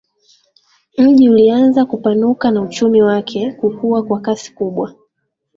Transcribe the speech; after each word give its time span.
Mji 0.97 1.29
ulianza 1.29 1.85
kupanuka 1.85 2.51
na 2.51 2.61
uchumi 2.61 3.01
wake 3.01 3.51
kukua 3.51 4.03
kwa 4.03 4.19
kasi 4.21 4.53
kubwa 4.53 4.93